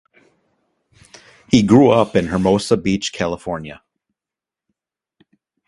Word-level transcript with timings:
He 1.47 1.61
grew 1.61 1.91
up 1.91 2.15
in 2.15 2.29
Hermosa 2.29 2.75
Beach, 2.75 3.13
California. 3.13 3.83